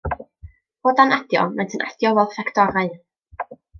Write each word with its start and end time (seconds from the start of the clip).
O 0.87 0.93
dan 0.99 1.13
adio, 1.17 1.43
maent 1.59 1.75
yn 1.79 1.85
adio 1.89 2.15
fel 2.21 2.33
fectorau. 2.39 2.95